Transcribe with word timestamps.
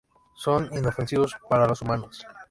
Son 0.35 0.67
inofensivos 0.75 1.37
para 1.47 1.67
los 1.67 1.83
humanos. 1.83 2.25